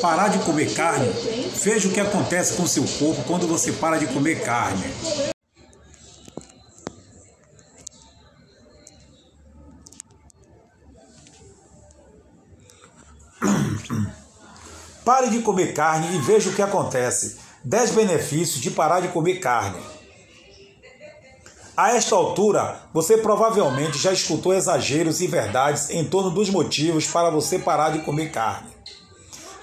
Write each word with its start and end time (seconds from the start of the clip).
Parar 0.00 0.28
de 0.28 0.38
comer 0.40 0.72
carne? 0.74 1.08
Veja 1.62 1.88
o 1.88 1.92
que 1.92 2.00
acontece 2.00 2.54
com 2.54 2.66
seu 2.66 2.84
corpo 2.84 3.22
quando 3.24 3.46
você 3.46 3.72
para 3.72 3.98
de 3.98 4.06
comer 4.06 4.42
carne. 4.42 4.84
Pare 15.04 15.30
de 15.30 15.40
comer 15.40 15.74
carne 15.74 16.16
e 16.16 16.20
veja 16.20 16.50
o 16.50 16.54
que 16.54 16.62
acontece. 16.62 17.38
10 17.64 17.90
benefícios 17.92 18.60
de 18.60 18.70
parar 18.70 19.00
de 19.00 19.08
comer 19.08 19.40
carne. 19.40 19.80
A 21.76 21.96
esta 21.96 22.14
altura, 22.14 22.82
você 22.92 23.16
provavelmente 23.16 23.98
já 23.98 24.12
escutou 24.12 24.52
exageros 24.52 25.20
e 25.20 25.26
verdades 25.26 25.90
em 25.90 26.04
torno 26.04 26.30
dos 26.30 26.50
motivos 26.50 27.06
para 27.06 27.30
você 27.30 27.58
parar 27.58 27.90
de 27.90 28.00
comer 28.00 28.30
carne. 28.30 28.71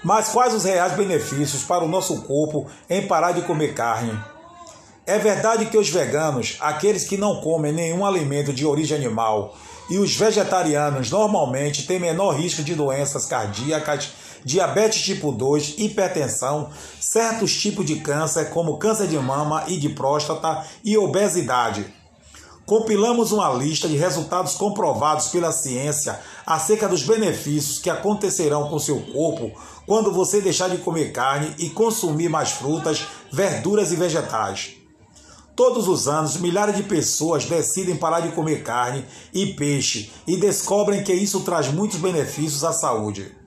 Mas 0.04 0.29
quais 0.29 0.54
os 0.54 0.63
reais 0.63 0.93
benefícios 0.93 1.64
para 1.64 1.83
o 1.83 1.87
nosso 1.87 2.21
corpo 2.21 2.68
em 2.89 3.05
parar 3.05 3.33
de 3.33 3.42
comer 3.42 3.74
carne? 3.74 4.18
É 5.05 5.18
verdade 5.18 5.65
que 5.65 5.78
os 5.78 5.89
veganos, 5.89 6.57
aqueles 6.60 7.04
que 7.04 7.18
não 7.18 7.41
comem 7.41 7.74
nenhum 7.74 8.05
alimento 8.05 8.54
de 8.54 8.65
origem 8.65 8.97
animal, 8.97 9.55
e 9.89 9.97
os 9.97 10.15
vegetarianos 10.15 11.10
normalmente 11.10 11.88
têm 11.88 12.00
menor 12.00 12.36
risco 12.36 12.61
de 12.61 12.75
doenças 12.75 13.25
cardíacas, 13.25 14.11
diabetes 14.46 15.01
tipo 15.01 15.32
2, 15.32 15.79
hipertensão, 15.79 16.69
certos 17.02 17.60
tipos 17.60 17.86
de 17.86 17.96
câncer, 17.96 18.52
como 18.52 18.77
câncer 18.77 19.07
de 19.07 19.18
mama 19.18 19.63
e 19.68 19.77
de 19.77 19.89
próstata 19.89 20.63
e 20.83 20.96
obesidade. 20.97 21.99
Compilamos 22.69 23.32
uma 23.32 23.51
lista 23.51 23.87
de 23.87 23.97
resultados 23.97 24.54
comprovados 24.54 25.29
pela 25.29 25.51
ciência 25.51 26.19
acerca 26.46 26.87
dos 26.87 27.01
benefícios 27.01 27.79
que 27.79 27.89
acontecerão 27.89 28.69
com 28.69 28.77
seu 28.77 29.01
corpo 29.11 29.60
quando 29.87 30.14
você 30.14 30.39
deixar 30.39 30.69
de 30.69 30.77
comer 30.77 31.11
carne 31.11 31.51
e 31.57 31.71
consumir 31.71 32.30
mais 32.30 32.52
frutas, 32.52 33.08
verduras 33.31 33.91
e 33.91 33.95
vegetais. 33.95 34.75
Todos 35.55 35.88
os 35.88 36.07
anos, 36.07 36.38
milhares 36.38 36.75
de 36.75 36.83
pessoas 36.83 37.45
decidem 37.45 37.97
parar 37.97 38.19
de 38.19 38.33
comer 38.33 38.61
carne 38.61 39.03
e 39.33 39.47
peixe 39.47 40.11
e 40.27 40.38
descobrem 40.38 41.03
que 41.03 41.11
isso 41.11 41.39
traz 41.39 41.69
muitos 41.69 41.97
benefícios 41.97 42.63
à 42.63 42.72
saúde. 42.72 43.38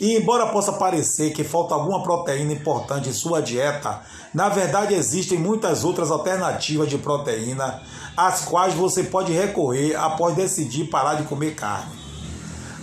E 0.00 0.16
embora 0.16 0.46
possa 0.46 0.72
parecer 0.72 1.32
que 1.32 1.42
falta 1.42 1.74
alguma 1.74 2.02
proteína 2.02 2.52
importante 2.52 3.08
em 3.08 3.12
sua 3.12 3.42
dieta, 3.42 4.00
na 4.32 4.48
verdade 4.48 4.94
existem 4.94 5.38
muitas 5.38 5.82
outras 5.82 6.10
alternativas 6.10 6.88
de 6.88 6.98
proteína 6.98 7.82
às 8.16 8.42
quais 8.44 8.74
você 8.74 9.02
pode 9.02 9.32
recorrer 9.32 9.96
após 9.96 10.36
decidir 10.36 10.84
parar 10.84 11.14
de 11.14 11.24
comer 11.24 11.54
carne. 11.56 11.98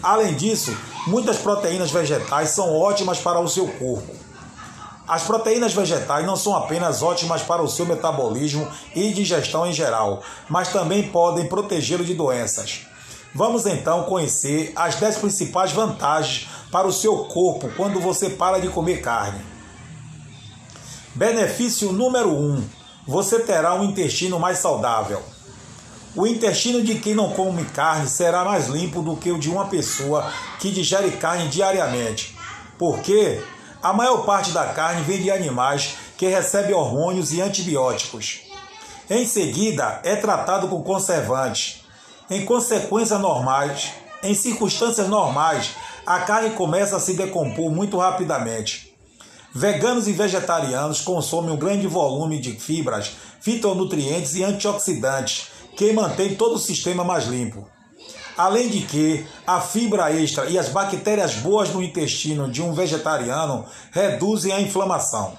Além 0.03 0.33
disso, 0.35 0.75
muitas 1.07 1.37
proteínas 1.37 1.89
vegetais 1.89 2.49
são 2.49 2.77
ótimas 2.77 3.19
para 3.19 3.39
o 3.39 3.47
seu 3.47 3.67
corpo. 3.67 4.13
As 5.07 5.23
proteínas 5.23 5.73
vegetais 5.73 6.25
não 6.25 6.35
são 6.35 6.55
apenas 6.55 7.01
ótimas 7.01 7.41
para 7.41 7.61
o 7.61 7.67
seu 7.67 7.85
metabolismo 7.85 8.67
e 8.93 9.13
digestão 9.13 9.65
em 9.65 9.71
geral, 9.71 10.21
mas 10.49 10.69
também 10.69 11.09
podem 11.09 11.47
protegê-lo 11.47 12.03
de 12.03 12.13
doenças. 12.13 12.87
Vamos 13.33 13.65
então 13.65 14.03
conhecer 14.03 14.71
as 14.75 14.95
10 14.95 15.17
principais 15.17 15.71
vantagens 15.71 16.47
para 16.75 16.89
o 16.89 16.91
seu 16.91 17.19
corpo 17.19 17.71
quando 17.77 18.01
você 18.01 18.31
para 18.31 18.59
de 18.59 18.67
comer 18.67 18.99
carne. 18.99 19.39
Benefício 21.13 21.93
número 21.93 22.29
1: 22.29 22.33
um, 22.33 22.69
você 23.07 23.39
terá 23.39 23.75
um 23.75 23.85
intestino 23.85 24.37
mais 24.37 24.57
saudável. 24.57 25.23
O 26.13 26.27
intestino 26.27 26.83
de 26.83 26.95
quem 26.95 27.15
não 27.15 27.29
come 27.29 27.63
carne 27.63 28.09
será 28.09 28.43
mais 28.43 28.67
limpo 28.67 29.01
do 29.01 29.15
que 29.15 29.31
o 29.31 29.39
de 29.39 29.49
uma 29.49 29.67
pessoa 29.67 30.29
que 30.59 30.69
digere 30.69 31.11
carne 31.11 31.47
diariamente. 31.47 32.37
Porque 32.77 33.41
a 33.81 33.93
maior 33.93 34.25
parte 34.25 34.51
da 34.51 34.65
carne 34.65 35.01
vem 35.03 35.21
de 35.21 35.31
animais 35.31 35.95
que 36.17 36.27
recebem 36.27 36.75
hormônios 36.75 37.31
e 37.31 37.39
antibióticos. 37.39 38.41
Em 39.09 39.25
seguida, 39.25 40.01
é 40.03 40.17
tratado 40.17 40.67
com 40.67 40.83
conservantes. 40.83 41.85
Em 42.29 42.43
consequências 42.43 43.21
normais, 43.21 43.93
em 44.21 44.35
circunstâncias 44.35 45.07
normais, 45.07 45.69
a 46.05 46.19
carne 46.19 46.51
começa 46.51 46.97
a 46.97 46.99
se 46.99 47.13
decompor 47.15 47.71
muito 47.71 47.97
rapidamente. 47.97 48.93
Veganos 49.53 50.07
e 50.07 50.11
vegetarianos 50.11 51.01
consomem 51.01 51.51
um 51.51 51.57
grande 51.57 51.87
volume 51.87 52.39
de 52.39 52.51
fibras, 52.51 53.13
fitonutrientes 53.41 54.35
e 54.35 54.43
antioxidantes 54.43 55.47
que 55.75 55.91
mantém 55.93 56.35
todo 56.35 56.55
o 56.55 56.59
sistema 56.59 57.03
mais 57.03 57.25
limpo. 57.25 57.67
Além 58.37 58.69
de 58.69 58.81
que 58.81 59.25
a 59.47 59.61
fibra 59.61 60.13
extra 60.13 60.45
e 60.45 60.59
as 60.59 60.69
bactérias 60.69 61.35
boas 61.35 61.69
no 61.69 61.81
intestino 61.81 62.51
de 62.51 62.61
um 62.61 62.73
vegetariano 62.73 63.65
reduzem 63.91 64.51
a 64.51 64.59
inflamação. 64.59 65.37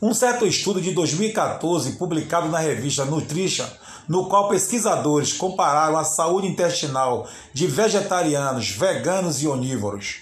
Um 0.00 0.14
certo 0.14 0.46
estudo 0.46 0.80
de 0.80 0.92
2014, 0.92 1.92
publicado 1.96 2.48
na 2.48 2.60
revista 2.60 3.04
Nutrition, 3.04 3.66
no 4.08 4.28
qual 4.28 4.48
pesquisadores 4.48 5.32
compararam 5.32 5.98
a 5.98 6.04
saúde 6.04 6.46
intestinal 6.46 7.26
de 7.52 7.66
vegetarianos, 7.66 8.70
veganos 8.70 9.42
e 9.42 9.48
onívoros. 9.48 10.20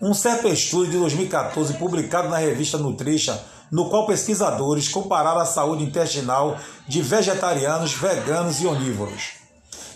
Um 0.00 0.14
certo 0.14 0.48
estudo 0.48 0.90
de 0.90 0.98
2014, 0.98 1.74
publicado 1.74 2.30
na 2.30 2.38
revista 2.38 2.78
Nutrition, 2.78 3.36
no 3.70 3.90
qual 3.90 4.06
pesquisadores 4.06 4.88
compararam 4.88 5.40
a 5.40 5.44
saúde 5.44 5.84
intestinal 5.84 6.56
de 6.88 7.02
vegetarianos, 7.02 7.92
veganos 7.92 8.62
e 8.62 8.66
onívoros. 8.66 9.32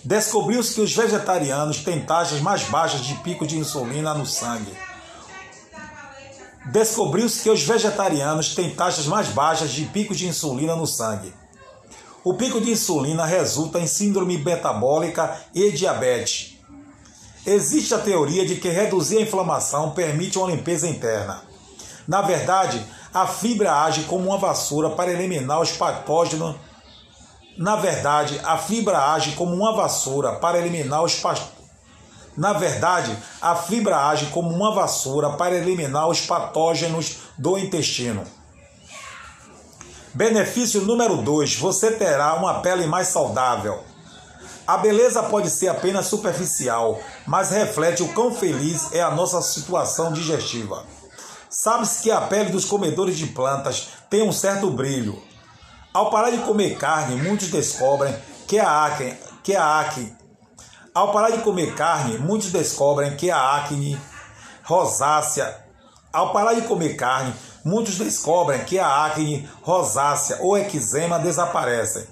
Descobriu-se 0.05 0.75
que 0.75 0.83
os 0.83 0.95
vegetarianos 0.95 1.79
têm 1.79 2.05
taxas 2.05 2.41
mais 2.41 2.65
baixas 2.65 3.01
de 3.01 3.15
pico 3.17 3.47
de 3.47 3.57
insulina 3.57 4.13
no 4.13 4.27
sangue. 4.27 4.88
Descobriu-se 6.71 7.43
que 7.43 7.49
os 7.49 7.63
vegetarianos 7.63 8.55
têm 8.55 8.75
taxas 8.75 9.07
mais 9.07 9.29
baixas 9.29 9.71
de 9.71 9.87
pico 9.87 10.15
de 10.15 10.27
insulina 10.29 10.77
no 10.77 10.87
sangue. 10.87 11.33
O 12.23 12.35
pico 12.35 12.61
de 12.61 12.71
insulina 12.71 13.25
resulta 13.25 13.79
em 13.79 13.87
síndrome 13.87 14.37
metabólica 14.37 15.41
e 15.55 15.73
diabetes. 15.73 16.59
Existe 17.47 17.95
a 17.95 17.99
teoria 17.99 18.45
de 18.45 18.57
que 18.57 18.69
reduzir 18.69 19.17
a 19.17 19.23
inflamação 19.23 19.93
permite 19.93 20.37
uma 20.37 20.51
limpeza 20.51 20.87
interna. 20.87 21.43
Na 22.07 22.21
verdade, 22.21 22.85
a 23.15 23.27
fibra 23.27 23.85
age 23.85 24.03
como 24.03 24.27
uma 24.27 24.37
vassoura 24.37 24.91
para 24.91 25.11
eliminar 25.11 25.63
os 25.63 25.73
patógenos. 25.73 26.57
Na 27.57 27.77
verdade, 27.77 28.39
a 28.45 28.59
fibra 28.59 29.13
age 29.15 29.33
como 29.33 29.55
uma 29.55 29.75
vassoura 29.75 30.33
para 30.33 30.59
eliminar 30.59 31.03
os 31.03 31.15
Na 32.39 32.53
verdade, 32.53 33.19
a 33.43 33.57
fibra 33.57 34.07
age 34.07 34.27
como 34.27 34.49
uma 34.49 34.73
vassoura 34.73 35.31
para 35.31 35.57
eliminar 35.57 36.09
os 36.09 36.21
patógenos 36.21 37.17
do 37.37 37.59
intestino. 37.59 38.23
Benefício 40.15 40.83
número 40.83 41.17
2: 41.17 41.57
você 41.57 41.91
terá 41.91 42.35
uma 42.35 42.61
pele 42.61 42.87
mais 42.87 43.09
saudável. 43.09 43.83
A 44.65 44.77
beleza 44.77 45.21
pode 45.25 45.51
ser 45.51 45.67
apenas 45.67 46.07
superficial, 46.07 47.01
mas 47.27 47.51
reflete 47.51 48.05
o 48.05 48.13
quão 48.13 48.33
feliz 48.33 48.93
é 48.93 49.03
a 49.03 49.11
nossa 49.11 49.43
situação 49.43 50.13
digestiva. 50.13 50.85
Sabe-se 51.51 52.05
que 52.05 52.11
a 52.13 52.21
pele 52.21 52.51
dos 52.51 52.65
comedores 52.65 53.19
de 53.19 53.27
plantas 53.27 53.89
tem 54.09 54.23
um 54.23 54.31
certo 54.31 54.71
brilho. 54.71 55.21
Ao 55.93 56.09
parar 56.09 56.31
de 56.31 56.39
comer 56.39 56.79
carne, 56.79 57.21
muitos 57.21 57.49
descobrem 57.49 58.17
que 58.47 58.61
a 58.61 58.85
acne, 58.85 59.17
que 59.43 59.57
a 59.57 59.81
acne. 59.81 60.18
Ao 60.99 61.13
parar 61.13 61.31
de 61.31 61.43
comer 61.43 61.77
carne, 61.77 62.19
muitos 62.19 62.51
descobrem 62.51 63.15
que 63.15 63.31
a 63.31 63.55
acne 63.55 63.97
rosácea. 64.65 65.57
Ao 66.13 66.33
parar 66.33 66.55
de 66.55 66.63
comer 66.63 66.97
carne, 66.97 67.33
muitos 67.65 67.97
descobrem 67.97 68.65
que 68.65 68.81
a 68.81 69.05
acne 69.07 69.49
rosácea 69.63 70.39
ou 70.41 70.59
eczema 70.59 71.21
desaparecem. 71.21 72.05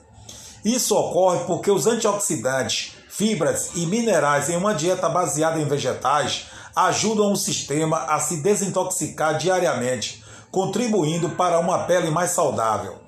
Isso 0.64 0.96
ocorre 0.96 1.40
porque 1.48 1.68
os 1.68 1.88
antioxidantes, 1.88 2.92
fibras 3.08 3.70
e 3.74 3.86
minerais 3.86 4.48
em 4.48 4.56
uma 4.56 4.72
dieta 4.72 5.08
baseada 5.08 5.58
em 5.58 5.64
vegetais 5.64 6.46
ajudam 6.76 7.32
o 7.32 7.36
sistema 7.36 8.04
a 8.04 8.20
se 8.20 8.36
desintoxicar 8.36 9.36
diariamente, 9.36 10.22
contribuindo 10.52 11.30
para 11.30 11.58
uma 11.58 11.80
pele 11.86 12.08
mais 12.08 12.30
saudável. 12.30 13.00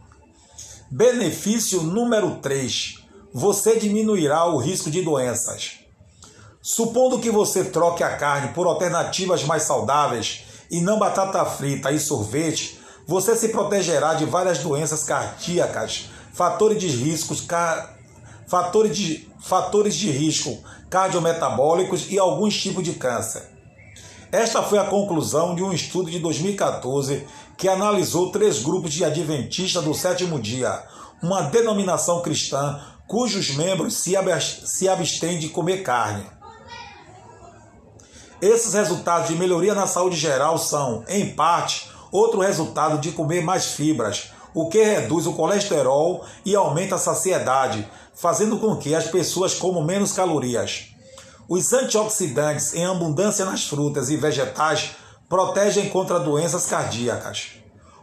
Benefício 0.91 1.82
número 1.85 2.41
3: 2.43 2.99
você 3.32 3.79
diminuirá 3.79 4.47
o 4.47 4.56
risco 4.56 4.91
de 4.91 5.02
doenças. 5.02 5.77
Supondo 6.70 7.19
que 7.19 7.31
você 7.31 7.65
troque 7.65 8.03
a 8.03 8.15
carne 8.19 8.53
por 8.53 8.67
alternativas 8.67 9.43
mais 9.43 9.62
saudáveis 9.62 10.43
e 10.70 10.82
não 10.82 10.99
batata 10.99 11.43
frita 11.47 11.91
e 11.91 11.99
sorvete, 11.99 12.79
você 13.06 13.35
se 13.35 13.49
protegerá 13.49 14.12
de 14.12 14.26
várias 14.26 14.59
doenças 14.59 15.03
cardíacas, 15.03 16.11
fatores 16.35 16.79
de 16.79 16.88
riscos, 16.88 17.43
fatores 18.47 18.94
de, 18.94 19.26
fatores 19.41 19.94
de 19.94 20.11
risco 20.11 20.59
cardiometabólicos 20.91 22.12
e 22.12 22.19
alguns 22.19 22.61
tipos 22.61 22.85
de 22.85 22.93
câncer. 22.93 23.49
Esta 24.31 24.62
foi 24.62 24.79
a 24.79 24.85
conclusão 24.85 25.55
de 25.55 25.62
um 25.62 25.73
estudo 25.73 26.11
de 26.11 26.19
2014 26.19 27.26
que 27.56 27.67
analisou 27.67 28.31
três 28.31 28.62
grupos 28.62 28.93
de 28.93 29.06
adventistas 29.06 29.82
do 29.82 29.94
sétimo 29.94 30.38
dia, 30.38 30.82
uma 31.23 31.41
denominação 31.44 32.21
cristã 32.21 32.79
cujos 33.06 33.56
membros 33.56 33.94
se 33.94 34.87
abstêm 34.87 35.38
de 35.38 35.49
comer 35.49 35.79
carne. 35.82 36.37
Esses 38.40 38.73
resultados 38.75 39.29
de 39.29 39.35
melhoria 39.35 39.75
na 39.75 39.87
saúde 39.87 40.17
geral 40.17 40.58
são, 40.58 41.05
em 41.08 41.35
parte, 41.35 41.90
outro 42.12 42.40
resultado 42.40 42.99
de 42.99 43.11
comer 43.11 43.43
mais 43.43 43.73
fibras, 43.73 44.31
o 44.55 44.69
que 44.69 44.82
reduz 44.82 45.26
o 45.26 45.32
colesterol 45.32 46.25
e 46.44 46.55
aumenta 46.55 46.94
a 46.94 46.99
saciedade, 46.99 47.88
fazendo 48.14 48.58
com 48.58 48.76
que 48.76 48.94
as 48.94 49.08
pessoas 49.08 49.55
comam 49.55 49.85
menos 49.85 50.12
calorias. 50.12 50.87
Os 51.49 51.73
antioxidantes 51.73 52.75
em 52.75 52.87
abundância 52.87 53.44
nas 53.44 53.64
frutas 53.64 54.08
e 54.08 54.17
vegetais 54.17 54.90
protegem 55.29 55.88
contra 55.88 56.20
doenças 56.20 56.67
cardíacas. 56.67 57.52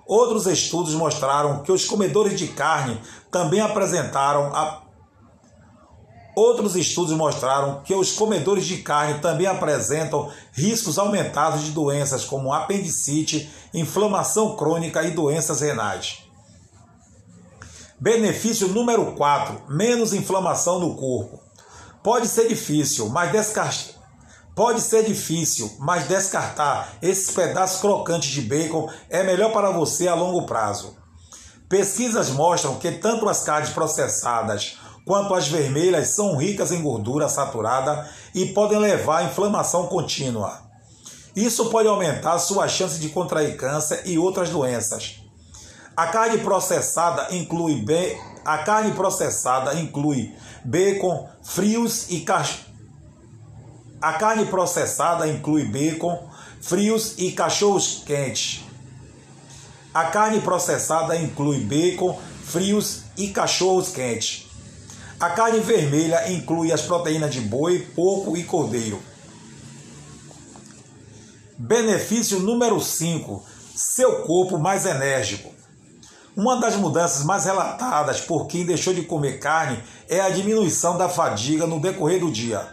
Outros 0.05 0.45
estudos 0.47 0.93
mostraram 0.93 1.63
que 1.63 1.71
os 1.71 1.85
comedores 1.85 2.37
de 2.37 2.47
carne 2.47 3.01
também 3.31 3.61
apresentaram 3.61 4.53
a... 4.53 4.84
Outros 6.35 6.75
estudos 6.75 7.15
mostraram 7.15 7.81
que 7.83 7.93
os 7.93 8.11
comedores 8.11 8.65
de 8.65 8.77
carne 8.77 9.19
também 9.19 9.47
apresentam 9.47 10.29
riscos 10.51 10.97
aumentados 10.97 11.63
de 11.63 11.71
doenças 11.71 12.25
como 12.25 12.51
apendicite, 12.51 13.49
inflamação 13.73 14.55
crônica 14.55 15.01
e 15.03 15.11
doenças 15.11 15.61
renais. 15.61 16.23
Benefício 17.99 18.67
número 18.67 19.13
4: 19.13 19.61
menos 19.69 20.13
inflamação 20.13 20.79
no 20.79 20.95
corpo. 20.95 21.39
Pode 22.03 22.27
ser 22.27 22.47
difícil, 22.47 23.07
mas 23.09 23.31
descarte 23.31 23.95
Pode 24.55 24.79
ser 24.79 25.03
difícil, 25.03 25.69
mas 25.79 26.07
descartar 26.07 26.93
esses 27.01 27.29
pedaços 27.29 27.81
crocantes 27.81 28.29
de 28.29 28.41
bacon 28.41 28.89
é 29.09 29.21
melhor 29.21 29.51
para 29.51 29.69
você 29.69 30.07
a 30.07 30.15
longo 30.15 30.45
prazo. 30.45 30.95
Pesquisas 31.67 32.29
mostram 32.29 32.75
que 32.75 32.89
tanto 32.89 33.27
as 33.27 33.43
carnes 33.43 33.71
processadas 33.71 34.77
quanto 35.05 35.33
as 35.35 35.47
vermelhas 35.47 36.09
são 36.09 36.35
ricas 36.35 36.71
em 36.71 36.81
gordura 36.81 37.29
saturada 37.29 38.09
e 38.33 38.47
podem 38.47 38.79
levar 38.79 39.19
à 39.19 39.23
inflamação 39.23 39.87
contínua. 39.87 40.59
Isso 41.35 41.69
pode 41.69 41.87
aumentar 41.87 42.39
sua 42.39 42.67
chance 42.67 42.97
de 42.99 43.09
contrair 43.09 43.55
câncer 43.55 44.01
e 44.05 44.17
outras 44.17 44.49
doenças. 44.49 45.21
A 45.95 46.07
carne 46.07 46.39
processada 46.39 47.33
inclui 47.35 47.75
be... 47.81 48.17
a 48.43 48.57
carne 48.59 48.93
processada 48.93 49.75
inclui 49.75 50.33
bacon, 50.63 51.29
frios 51.43 52.09
e 52.09 52.21
cach... 52.21 52.65
A 54.01 54.13
carne 54.13 54.45
processada 54.45 55.27
inclui 55.27 55.65
bacon, 55.65 56.29
frios 56.61 57.15
e 57.17 57.31
cachorros 57.31 58.03
quentes. 58.05 58.63
A 59.93 60.05
carne 60.05 60.41
processada 60.41 61.15
inclui 61.15 61.59
bacon, 61.59 62.19
frios 62.43 63.03
e 63.17 63.29
cachorros 63.29 63.89
quentes. 63.89 64.44
A 65.19 65.29
carne 65.29 65.59
vermelha 65.61 66.29
inclui 66.31 66.71
as 66.73 66.81
proteínas 66.81 67.33
de 67.33 67.39
boi, 67.39 67.79
porco 67.95 68.35
e 68.35 68.43
cordeiro. 68.43 69.01
Benefício 71.57 72.39
número 72.39 72.81
5: 72.81 73.43
seu 73.73 74.23
corpo 74.23 74.57
mais 74.57 74.85
enérgico. 74.85 75.53
Uma 76.35 76.59
das 76.59 76.75
mudanças 76.75 77.23
mais 77.23 77.45
relatadas 77.45 78.19
por 78.19 78.45
quem 78.47 78.65
deixou 78.65 78.93
de 78.93 79.03
comer 79.03 79.39
carne 79.39 79.81
é 80.09 80.19
a 80.19 80.29
diminuição 80.29 80.97
da 80.97 81.07
fadiga 81.07 81.65
no 81.65 81.79
decorrer 81.79 82.19
do 82.19 82.29
dia. 82.29 82.67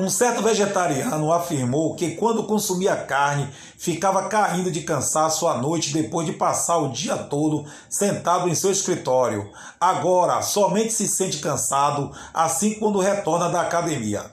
Um 0.00 0.08
certo 0.08 0.42
vegetariano 0.42 1.30
afirmou 1.30 1.94
que 1.94 2.12
quando 2.12 2.44
consumia 2.44 2.96
carne 2.96 3.50
ficava 3.76 4.30
caindo 4.30 4.70
de 4.70 4.80
cansaço 4.80 5.46
à 5.46 5.58
noite 5.58 5.92
depois 5.92 6.26
de 6.26 6.32
passar 6.32 6.78
o 6.78 6.88
dia 6.88 7.18
todo 7.18 7.66
sentado 7.86 8.48
em 8.48 8.54
seu 8.54 8.72
escritório. 8.72 9.50
Agora 9.78 10.40
somente 10.40 10.90
se 10.94 11.06
sente 11.06 11.36
cansado 11.36 12.10
assim 12.32 12.78
quando 12.78 12.98
retorna 12.98 13.50
da 13.50 13.60
academia. 13.60 14.24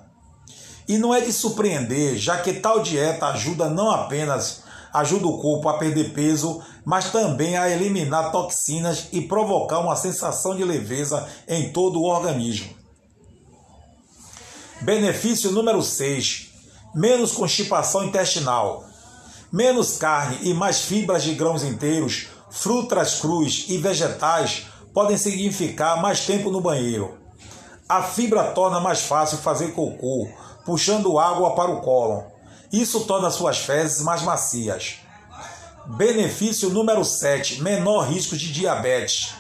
E 0.87 0.97
não 0.97 1.13
é 1.13 1.19
de 1.19 1.33
surpreender, 1.33 2.15
já 2.15 2.37
que 2.37 2.53
tal 2.53 2.81
dieta 2.81 3.25
ajuda 3.25 3.69
não 3.69 3.91
apenas 3.91 4.63
ajuda 4.93 5.27
o 5.27 5.37
corpo 5.37 5.67
a 5.67 5.77
perder 5.77 6.13
peso, 6.13 6.61
mas 6.85 7.11
também 7.11 7.57
a 7.57 7.69
eliminar 7.69 8.31
toxinas 8.31 9.09
e 9.11 9.19
provocar 9.19 9.79
uma 9.79 9.97
sensação 9.97 10.55
de 10.55 10.63
leveza 10.63 11.27
em 11.45 11.73
todo 11.73 11.99
o 11.99 12.05
organismo. 12.05 12.76
Benefício 14.81 15.51
número 15.51 15.81
6: 15.81 16.49
menos 16.93 17.31
constipação 17.31 18.03
intestinal. 18.03 18.85
Menos 19.51 19.97
carne 19.97 20.37
e 20.43 20.53
mais 20.53 20.81
fibras 20.81 21.23
de 21.23 21.33
grãos 21.33 21.63
inteiros, 21.63 22.27
frutas 22.51 23.19
cruas 23.19 23.65
e 23.69 23.77
vegetais 23.77 24.67
podem 24.93 25.17
significar 25.17 25.99
mais 26.01 26.25
tempo 26.25 26.51
no 26.51 26.61
banheiro. 26.61 27.17
A 27.89 28.03
fibra 28.03 28.51
torna 28.51 28.79
mais 28.79 29.01
fácil 29.01 29.39
fazer 29.39 29.71
cocô, 29.71 30.29
puxando 30.63 31.17
água 31.17 31.55
para 31.55 31.71
o 31.71 31.81
cólon. 31.81 32.23
Isso 32.71 33.01
torna 33.05 33.31
suas 33.31 33.57
fezes 33.57 34.03
mais 34.03 34.21
macias. 34.21 34.97
Benefício 35.87 36.69
número 36.69 37.03
7: 37.03 37.63
menor 37.63 38.07
risco 38.09 38.37
de 38.37 38.51
diabetes. 38.51 39.33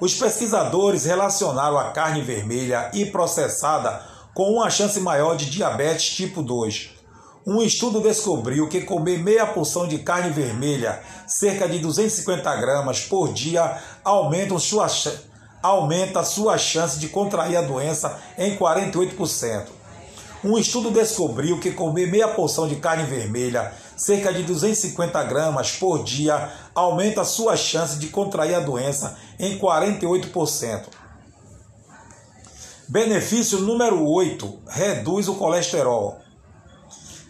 Os 0.00 0.14
pesquisadores 0.14 1.04
relacionaram 1.04 1.78
a 1.78 1.90
carne 1.90 2.22
vermelha 2.22 2.90
e 2.92 3.06
processada 3.06 4.17
com 4.38 4.52
uma 4.52 4.70
chance 4.70 5.00
maior 5.00 5.36
de 5.36 5.50
diabetes 5.50 6.14
tipo 6.14 6.44
2. 6.44 6.90
Um 7.44 7.60
estudo 7.60 8.00
descobriu 8.00 8.68
que 8.68 8.82
comer 8.82 9.18
meia 9.18 9.44
porção 9.44 9.88
de 9.88 9.98
carne 9.98 10.30
vermelha, 10.30 11.02
cerca 11.26 11.68
de 11.68 11.80
250 11.80 12.54
gramas 12.54 13.00
por 13.00 13.32
dia, 13.32 13.82
aumenta 14.04 14.56
sua, 14.60 14.86
aumenta 15.60 16.22
sua 16.22 16.56
chance 16.56 17.00
de 17.00 17.08
contrair 17.08 17.56
a 17.56 17.62
doença 17.62 18.16
em 18.38 18.56
48%. 18.56 19.70
Um 20.44 20.56
estudo 20.56 20.92
descobriu 20.92 21.58
que 21.58 21.72
comer 21.72 22.06
meia 22.06 22.28
porção 22.28 22.68
de 22.68 22.76
carne 22.76 23.02
vermelha, 23.02 23.72
cerca 23.96 24.32
de 24.32 24.44
250 24.44 25.20
gramas 25.24 25.72
por 25.72 26.04
dia, 26.04 26.48
aumenta 26.72 27.24
sua 27.24 27.56
chance 27.56 27.98
de 27.98 28.06
contrair 28.06 28.54
a 28.54 28.60
doença 28.60 29.18
em 29.36 29.58
48%. 29.58 30.97
Benefício 32.90 33.58
número 33.58 34.02
8: 34.02 34.60
reduz 34.66 35.28
o 35.28 35.34
colesterol. 35.34 36.20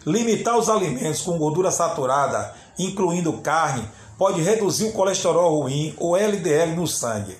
Limitar 0.05 0.57
os 0.57 0.69
alimentos 0.69 1.21
com 1.21 1.37
gordura 1.37 1.69
saturada, 1.69 2.55
incluindo 2.77 3.33
carne, 3.41 3.85
pode 4.17 4.41
reduzir 4.41 4.85
o 4.85 4.93
colesterol 4.93 5.59
ruim 5.59 5.93
ou 5.97 6.15
LDL 6.15 6.77
no 6.77 6.87
sangue. 6.87 7.37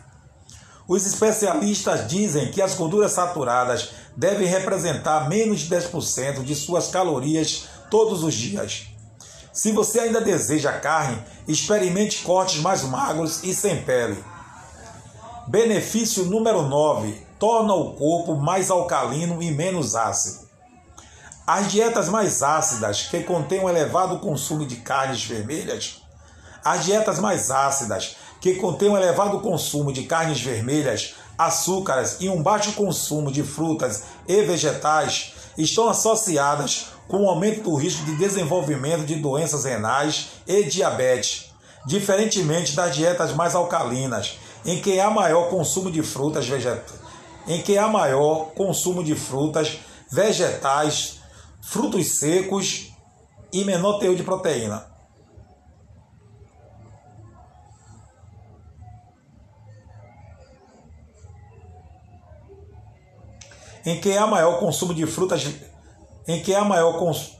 Os 0.85 1.05
especialistas 1.05 2.09
dizem 2.09 2.51
que 2.51 2.61
as 2.61 2.75
gorduras 2.75 3.13
saturadas 3.13 3.91
devem 4.17 4.47
representar 4.47 5.29
menos 5.29 5.61
de 5.61 5.73
10% 5.73 6.43
de 6.43 6.55
suas 6.55 6.89
calorias 6.89 7.69
todos 7.89 8.21
os 8.21 8.33
dias. 8.33 8.87
Se 9.53 9.71
você 9.71 10.01
ainda 10.01 10.19
deseja 10.19 10.73
carne, 10.73 11.23
experimente 11.47 12.21
cortes 12.23 12.59
mais 12.59 12.83
magros 12.83 13.45
e 13.45 13.55
sem 13.55 13.81
pele. 13.81 14.21
Benefício 15.47 16.25
número 16.25 16.63
9: 16.63 17.28
torna 17.39 17.73
o 17.73 17.93
corpo 17.93 18.35
mais 18.35 18.69
alcalino 18.69 19.41
e 19.41 19.49
menos 19.49 19.95
ácido. 19.95 20.47
As 21.47 21.71
dietas 21.71 22.09
mais 22.09 22.43
ácidas, 22.43 23.03
que 23.03 23.23
contêm 23.23 23.61
um 23.61 23.69
elevado 23.69 24.19
consumo 24.19 24.65
de 24.65 24.75
carnes 24.75 25.23
vermelhas, 25.23 26.03
as 26.63 26.83
dietas 26.83 27.17
mais 27.17 27.49
ácidas, 27.49 28.17
que 28.41 28.55
contêm 28.55 28.89
um 28.89 28.97
elevado 28.97 29.39
consumo 29.39 29.91
de 29.91 30.03
carnes 30.03 30.41
vermelhas, 30.41 31.15
açúcares 31.37 32.17
e 32.19 32.29
um 32.29 32.43
baixo 32.43 32.73
consumo 32.73 33.31
de 33.31 33.41
frutas 33.41 34.03
e 34.27 34.43
vegetais, 34.43 35.33
estão 35.57 35.89
associadas 35.89 36.87
com 37.07 37.23
o 37.23 37.29
aumento 37.29 37.63
do 37.63 37.75
risco 37.75 38.03
de 38.05 38.15
desenvolvimento 38.17 39.05
de 39.05 39.15
doenças 39.15 39.63
renais 39.63 40.27
e 40.45 40.63
diabetes, 40.65 41.51
diferentemente 41.85 42.75
das 42.75 42.95
dietas 42.95 43.33
mais 43.33 43.55
alcalinas, 43.55 44.37
em 44.65 44.79
que 44.79 44.99
há 44.99 45.09
maior 45.09 45.49
consumo 45.49 45.89
de 45.89 46.03
frutas 46.03 46.47
vegetais 46.47 47.08
em 47.49 47.63
que 47.63 47.79
há 47.79 47.87
maior 47.87 48.51
consumo 48.51 49.03
de 49.03 49.15
frutas, 49.15 49.79
vegetais, 50.11 51.19
frutos 51.59 52.19
secos 52.19 52.93
e 53.51 53.65
menor 53.65 53.97
teor 53.97 54.15
de 54.15 54.21
proteína. 54.21 54.87
Em 63.83 63.99
que 63.99 64.15
há 64.15 64.27
maior 64.27 64.59
consumo 64.59 64.93
de 64.93 65.07
frutas, 65.07 65.47
em 66.27 66.43
que 66.43 66.53
há 66.53 66.63
maior 66.63 66.99
consumo. 66.99 67.39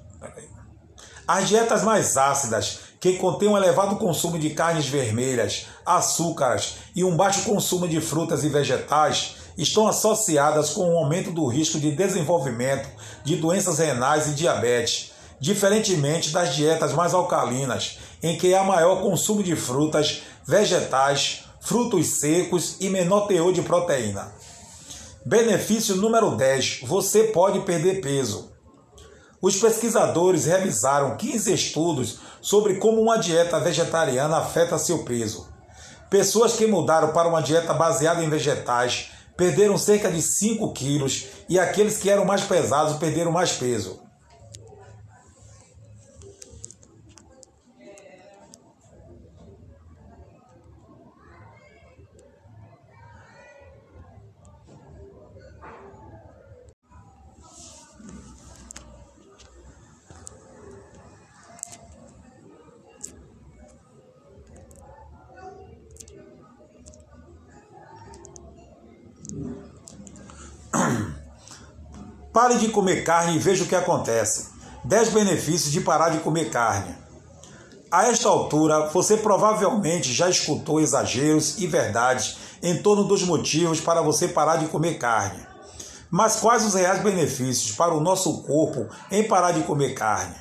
As 1.28 1.48
dietas 1.48 1.84
mais 1.84 2.18
ácidas, 2.18 2.80
que 3.00 3.18
contêm 3.18 3.48
um 3.48 3.56
elevado 3.56 3.98
consumo 3.98 4.40
de 4.40 4.50
carnes 4.50 4.88
vermelhas, 4.88 5.68
açúcares 5.86 6.78
e 6.96 7.04
um 7.04 7.16
baixo 7.16 7.44
consumo 7.44 7.88
de 7.88 8.02
frutas 8.02 8.44
e 8.44 8.50
vegetais, 8.50 9.36
estão 9.62 9.88
associadas 9.88 10.70
com 10.70 10.94
o 10.94 10.98
aumento 10.98 11.32
do 11.32 11.46
risco 11.46 11.80
de 11.80 11.92
desenvolvimento 11.92 12.88
de 13.24 13.36
doenças 13.36 13.78
renais 13.78 14.28
e 14.28 14.32
diabetes, 14.32 15.12
diferentemente 15.40 16.32
das 16.32 16.56
dietas 16.56 16.94
mais 16.94 17.14
alcalinas, 17.14 18.00
em 18.24 18.38
que 18.38 18.54
há 18.56 18.64
maior 18.64 19.02
consumo 19.02 19.44
de 19.44 19.56
frutas, 19.56 20.24
vegetais, 20.48 21.44
frutos 21.60 22.20
secos 22.20 22.78
e 22.80 22.90
menor 22.90 23.28
teor 23.28 23.52
de 23.52 23.62
proteína. 23.62 24.32
Benefício 25.26 25.96
número 25.98 26.36
10: 26.36 26.82
você 26.84 27.26
pode 27.26 27.60
perder 27.60 28.00
peso. 28.02 28.50
Os 29.42 29.58
pesquisadores 29.58 30.46
revisaram 30.46 31.18
15 31.18 31.54
estudos 31.54 32.20
sobre 32.42 32.76
como 32.76 33.02
uma 33.02 33.18
dieta 33.18 33.60
vegetariana 33.60 34.38
afeta 34.38 34.78
seu 34.78 35.04
peso. 35.04 35.48
Pessoas 36.10 36.54
que 36.54 36.66
mudaram 36.66 37.12
para 37.12 37.28
uma 37.28 37.42
dieta 37.42 37.74
baseada 37.74 38.24
em 38.24 38.30
vegetais 38.30 39.12
perderam 39.40 39.78
cerca 39.78 40.12
de 40.12 40.22
5 40.22 40.74
quilos 40.74 41.28
e 41.48 41.58
aqueles 41.58 41.98
que 41.98 42.10
eram 42.10 42.26
mais 42.26 42.44
pesados 42.44 42.98
perderam 42.98 43.32
mais 43.32 43.54
peso. 43.54 44.09
Pare 72.40 72.58
de 72.58 72.70
comer 72.70 73.04
carne 73.04 73.36
e 73.36 73.38
veja 73.38 73.66
o 73.66 73.68
que 73.68 73.76
acontece. 73.76 74.46
10 74.86 75.10
benefícios 75.10 75.74
de 75.74 75.82
parar 75.82 76.08
de 76.08 76.20
comer 76.20 76.50
carne. 76.50 76.96
A 77.92 78.08
esta 78.08 78.30
altura, 78.30 78.88
você 78.94 79.18
provavelmente 79.18 80.14
já 80.14 80.30
escutou 80.30 80.80
exageros 80.80 81.60
e 81.60 81.68
verdades 81.68 82.38
em 82.64 82.82
torno 82.82 83.04
dos 83.04 83.24
motivos 83.24 83.82
para 83.82 84.02
você 84.02 84.30
parar 84.30 84.56
de 84.56 84.68
comer 84.68 84.98
carne. 84.98 85.46
Mas 86.10 86.38
quais 86.38 86.66
os 86.66 86.76
reais 86.76 87.04
benefícios 87.04 87.76
para 87.76 87.94
o 87.94 88.00
nosso 88.00 88.42
corpo 88.44 88.88
em 89.12 89.28
parar 89.28 89.52
de 89.52 89.64
comer 89.64 89.94
carne? 89.94 90.36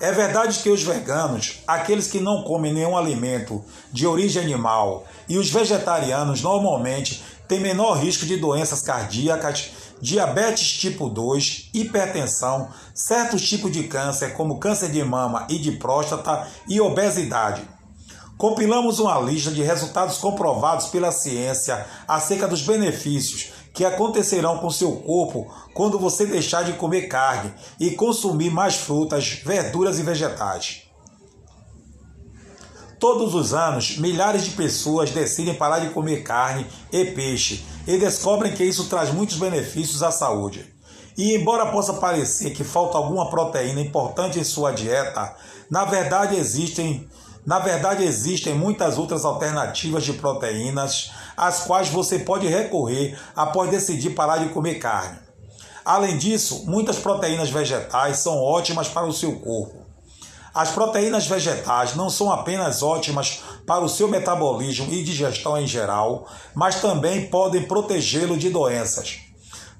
É 0.00 0.10
verdade 0.10 0.58
que 0.58 0.70
os 0.70 0.82
veganos, 0.82 1.62
aqueles 1.64 2.08
que 2.08 2.18
não 2.18 2.42
comem 2.42 2.72
nenhum 2.72 2.96
alimento 2.96 3.64
de 3.92 4.04
origem 4.04 4.42
animal, 4.42 5.04
e 5.28 5.38
os 5.38 5.48
vegetarianos 5.48 6.42
normalmente 6.42 7.22
têm 7.46 7.60
menor 7.60 7.98
risco 7.98 8.26
de 8.26 8.36
doenças 8.36 8.82
cardíacas 8.82 9.78
diabetes 10.00 10.72
tipo 10.78 11.08
2, 11.08 11.70
hipertensão, 11.74 12.68
certos 12.94 13.48
tipos 13.48 13.70
de 13.70 13.84
câncer, 13.84 14.34
como 14.34 14.58
câncer 14.58 14.90
de 14.90 15.02
mama 15.04 15.46
e 15.48 15.58
de 15.58 15.72
próstata, 15.72 16.46
e 16.68 16.80
obesidade. 16.80 17.62
Compilamos 18.38 18.98
uma 18.98 19.20
lista 19.20 19.50
de 19.50 19.62
resultados 19.62 20.16
comprovados 20.16 20.86
pela 20.86 21.12
ciência 21.12 21.86
acerca 22.08 22.48
dos 22.48 22.62
benefícios 22.62 23.52
que 23.74 23.84
acontecerão 23.84 24.58
com 24.58 24.70
seu 24.70 24.92
corpo 24.92 25.52
quando 25.74 25.98
você 25.98 26.24
deixar 26.26 26.64
de 26.64 26.72
comer 26.72 27.02
carne 27.02 27.52
e 27.78 27.90
consumir 27.90 28.50
mais 28.50 28.76
frutas, 28.76 29.40
verduras 29.44 29.98
e 29.98 30.02
vegetais. 30.02 30.84
Todos 32.98 33.34
os 33.34 33.54
anos, 33.54 33.96
milhares 33.96 34.44
de 34.44 34.50
pessoas 34.50 35.10
decidem 35.10 35.54
parar 35.54 35.78
de 35.78 35.90
comer 35.90 36.22
carne 36.22 36.66
e 36.92 37.04
peixe 37.06 37.64
e 37.86 37.98
descobrem 37.98 38.52
que 38.52 38.64
isso 38.64 38.88
traz 38.88 39.12
muitos 39.12 39.36
benefícios 39.36 40.02
à 40.02 40.10
saúde. 40.10 40.72
E 41.16 41.34
embora 41.34 41.66
possa 41.66 41.94
parecer 41.94 42.50
que 42.50 42.64
falta 42.64 42.96
alguma 42.96 43.28
proteína 43.28 43.80
importante 43.80 44.38
em 44.38 44.44
sua 44.44 44.72
dieta, 44.72 45.34
na 45.70 45.84
verdade 45.84 46.36
existem, 46.36 47.08
na 47.44 47.58
verdade 47.58 48.04
existem 48.04 48.54
muitas 48.54 48.96
outras 48.96 49.24
alternativas 49.24 50.04
de 50.04 50.14
proteínas 50.14 51.10
às 51.36 51.60
quais 51.64 51.88
você 51.88 52.18
pode 52.20 52.46
recorrer 52.46 53.18
após 53.34 53.70
decidir 53.70 54.10
parar 54.10 54.38
de 54.38 54.50
comer 54.50 54.76
carne. 54.76 55.18
Além 55.84 56.16
disso, 56.18 56.64
muitas 56.66 56.98
proteínas 56.98 57.50
vegetais 57.50 58.18
são 58.18 58.38
ótimas 58.38 58.88
para 58.88 59.06
o 59.06 59.12
seu 59.12 59.40
corpo. 59.40 59.80
As 60.54 60.70
proteínas 60.70 61.26
vegetais 61.26 61.94
não 61.94 62.10
são 62.10 62.30
apenas 62.30 62.82
ótimas 62.82 63.42
para 63.66 63.84
o 63.84 63.88
seu 63.88 64.08
metabolismo 64.08 64.92
e 64.92 65.02
digestão 65.02 65.58
em 65.58 65.66
geral, 65.66 66.26
mas 66.54 66.80
também 66.80 67.26
podem 67.28 67.62
protegê-lo 67.62 68.36
de 68.36 68.50
doenças. 68.50 69.20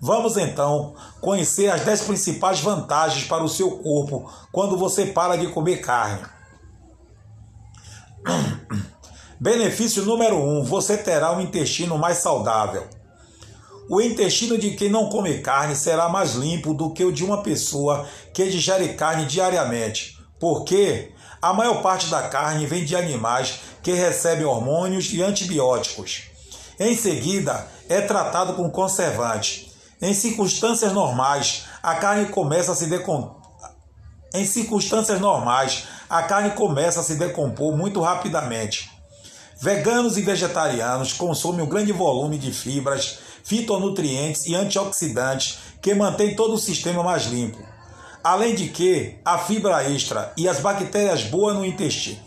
Vamos 0.00 0.36
então 0.36 0.94
conhecer 1.20 1.68
as 1.68 1.82
10 1.82 2.02
principais 2.02 2.60
vantagens 2.60 3.26
para 3.26 3.44
o 3.44 3.48
seu 3.48 3.78
corpo 3.78 4.30
quando 4.50 4.76
você 4.76 5.06
para 5.06 5.36
de 5.36 5.48
comer 5.48 5.78
carne. 5.78 6.22
Benefício 9.38 10.04
número 10.04 10.36
1: 10.36 10.58
um, 10.60 10.64
você 10.64 10.96
terá 10.96 11.32
um 11.32 11.40
intestino 11.40 11.98
mais 11.98 12.18
saudável. 12.18 12.86
O 13.90 14.00
intestino 14.00 14.56
de 14.56 14.70
quem 14.70 14.88
não 14.88 15.08
come 15.08 15.38
carne 15.38 15.74
será 15.74 16.08
mais 16.08 16.34
limpo 16.34 16.72
do 16.72 16.92
que 16.92 17.04
o 17.04 17.12
de 17.12 17.24
uma 17.24 17.42
pessoa 17.42 18.06
que 18.32 18.48
digere 18.48 18.94
carne 18.94 19.26
diariamente 19.26 20.20
porque 20.40 21.12
a 21.42 21.52
maior 21.52 21.82
parte 21.82 22.08
da 22.08 22.28
carne 22.28 22.66
vem 22.66 22.84
de 22.84 22.94
animais 22.94 23.60
que 23.82 23.92
recebem 23.92 24.44
hormônios 24.44 25.12
e 25.12 25.22
antibióticos. 25.22 26.24
Em 26.78 26.96
seguida, 26.96 27.66
é 27.88 28.00
tratado 28.00 28.54
com 28.54 28.70
conservante. 28.70 29.72
Em 30.02 30.14
circunstâncias 30.14 30.92
normais, 30.92 31.64
a 31.82 31.94
carne 31.94 32.26
começa 32.26 32.72
a 32.72 32.74
se 32.74 32.86
decompor. 32.86 33.40
Em 34.32 34.44
circunstâncias 34.44 35.20
normais, 35.20 35.84
a 36.08 36.22
carne 36.22 36.50
começa 36.50 37.00
a 37.00 37.02
se 37.02 37.16
decompor 37.16 37.76
muito 37.76 38.00
rapidamente. 38.00 38.90
Veganos 39.60 40.16
e 40.16 40.22
vegetarianos 40.22 41.12
consomem 41.12 41.62
um 41.62 41.68
grande 41.68 41.92
volume 41.92 42.38
de 42.38 42.52
fibras, 42.52 43.18
fitonutrientes 43.44 44.46
e 44.46 44.54
antioxidantes 44.54 45.58
que 45.82 45.94
mantém 45.94 46.34
todo 46.34 46.54
o 46.54 46.58
sistema 46.58 47.02
mais 47.02 47.24
limpo. 47.24 47.58
Além 48.22 48.54
de 48.54 48.68
que 48.68 49.18
a 49.24 49.38
fibra 49.38 49.82
extra 49.90 50.30
e 50.36 50.46
as 50.46 50.60
bactérias 50.60 51.22
boas 51.22 51.56
no 51.56 51.64
intestino. 51.64 52.18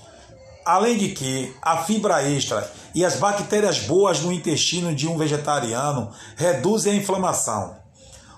Além 0.66 0.98
de 0.98 1.10
que 1.10 1.56
a 1.62 1.84
fibra 1.84 2.24
extra 2.28 2.68
e 2.96 3.06
as 3.06 3.18
bactérias 3.18 3.82
boas 3.82 4.20
no 4.22 4.32
intestino 4.32 4.96
de 4.96 5.08
um 5.08 5.20
vegetariano 5.20 6.10
reduzem 6.36 6.94
a 6.94 6.96
inflamação. 6.96 7.76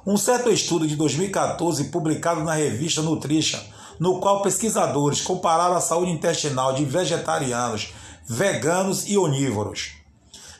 Um 0.05 0.17
certo 0.17 0.50
estudo 0.50 0.85
de 0.85 0.97
2014 0.97 1.85
publicado 1.85 2.43
na 2.43 2.53
revista 2.53 3.01
Nutrition, 3.01 3.59
no 3.97 4.19
qual 4.19 4.41
pesquisadores 4.41 5.21
compararam 5.21 5.75
a 5.75 5.81
saúde 5.81 6.12
intestinal 6.12 6.74
de 6.74 6.83
vegetarianos, 6.83 7.93
veganos 8.27 9.07
e 9.07 9.17
onívoros. 9.17 9.93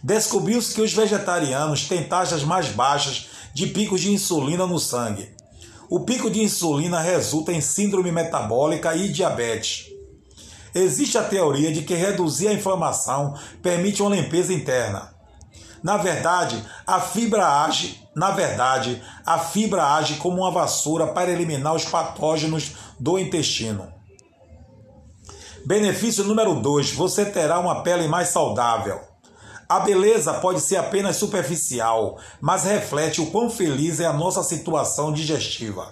Descobriu-se 0.02 0.74
que 0.74 0.82
os 0.82 0.94
vegetarianos 0.94 1.90
têm 1.90 2.06
taxas 2.06 2.44
mais 2.44 2.70
baixas 2.70 3.28
de 3.54 3.68
picos 3.68 4.00
de 4.00 4.14
insulina 4.14 4.66
no 4.66 4.80
sangue 4.80 5.35
o 5.90 6.02
pico 6.02 6.30
de 6.30 6.42
insulina 6.42 7.00
resulta 7.00 7.52
em 7.52 7.62
síndrome 7.62 8.12
metabólica 8.12 8.96
e 8.96 9.10
diabetes. 9.10 9.88
Existe 10.74 11.18
a 11.18 11.24
teoria 11.24 11.72
de 11.72 11.84
que 11.84 11.94
reduzir 11.94 12.48
a 12.48 12.54
inflamação 12.54 13.34
permite 13.62 14.02
uma 14.02 14.16
limpeza 14.16 14.54
interna. 14.54 15.14
Na 15.82 15.98
verdade, 15.98 16.62
a 16.86 17.00
fibra 17.00 17.64
age, 17.64 18.02
na 18.16 18.32
verdade, 18.32 19.02
a 19.26 19.38
fibra 19.38 19.94
age 19.94 20.16
como 20.16 20.42
uma 20.42 20.52
vassoura 20.52 21.08
para 21.08 21.32
eliminar 21.32 21.76
os 21.76 21.86
patógenos 21.86 22.72
do 23.00 23.20
intestino. 23.20 23.88
Benefício 25.66 26.24
número 26.24 26.56
2: 26.56 26.92
você 26.92 27.26
terá 27.26 27.60
uma 27.60 27.84
pele 27.84 28.08
mais 28.08 28.30
saudável. 28.30 29.00
A 29.68 29.80
beleza 29.80 30.34
pode 30.36 30.60
ser 30.62 30.78
apenas 30.78 31.16
superficial, 31.16 32.20
mas 32.40 32.64
reflete 32.64 33.20
o 33.20 33.32
quão 33.32 33.50
feliz 33.50 34.00
é 34.00 34.06
a 34.06 34.14
nossa 34.14 34.44
situação 34.44 35.12
digestiva. 35.12 35.92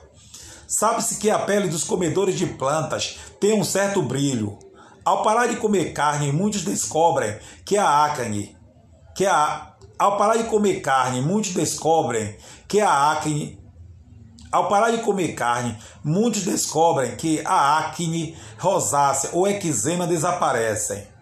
Sabe-se 0.68 1.18
que 1.18 1.30
a 1.30 1.40
pele 1.40 1.68
dos 1.68 1.84
comedores 1.84 2.36
de 2.36 2.46
plantas 2.46 3.18
tem 3.40 3.60
um 3.60 3.64
certo 3.64 4.02
brilho. 4.02 4.58
Ao 5.04 5.24
parar 5.24 5.48
de 5.48 5.58
comer 5.58 5.92
carne, 5.92 6.32
muitos 6.32 6.64
descobrem 6.64 7.38
que 7.66 7.78
a 7.78 8.06
acne, 8.06 8.56
que 9.16 9.26
a 9.26 9.74
ao 9.98 10.18
parar 10.18 10.38
de 10.38 10.46
comer 10.46 10.82
carne, 10.82 11.22
muitos 11.22 11.54
descobrem 11.54 12.36
que 12.68 12.82
a 12.82 13.12
acne 13.12 13.64
ao 14.52 14.68
parar 14.68 14.92
de 14.92 15.00
comer 15.00 15.30
carne, 15.30 15.76
muitos 16.04 16.44
descobrem 16.44 17.16
que 17.16 17.42
a 17.44 17.80
acne 17.80 18.38
rosácea 18.60 19.32
ou 19.34 19.48
eczema 19.48 20.06
desaparecem. 20.06 21.13